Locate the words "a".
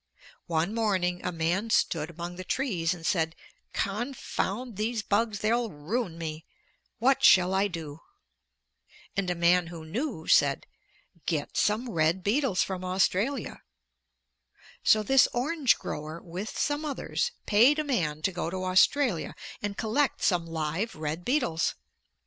1.23-1.31, 9.29-9.35, 17.77-17.83